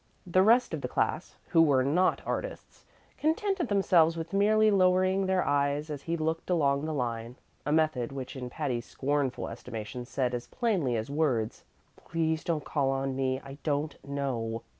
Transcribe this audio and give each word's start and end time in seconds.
The 0.25 0.41
rest 0.41 0.73
of 0.73 0.81
the 0.81 0.87
class, 0.87 1.35
who 1.49 1.61
were 1.61 1.83
not 1.83 2.23
artists, 2.25 2.85
contented 3.19 3.67
themselves 3.67 4.17
with 4.17 4.33
merely 4.33 4.71
lowering 4.71 5.27
their 5.27 5.43
eyes 5.45 5.91
as 5.91 6.01
he 6.01 6.17
looked 6.17 6.49
along 6.49 6.85
the 6.85 6.91
line 6.91 7.35
a 7.67 7.71
method 7.71 8.11
which 8.11 8.35
in 8.35 8.49
Patty's 8.49 8.87
scornful 8.87 9.47
estimation 9.47 10.05
said 10.05 10.33
as 10.33 10.47
plainly 10.47 10.95
as 10.95 11.11
words, 11.11 11.63
"Please 11.97 12.43
don't 12.43 12.65
call 12.65 12.89
on 12.89 13.15
me; 13.15 13.39
I 13.45 13.59
don't 13.61 13.93
know." 14.03 14.63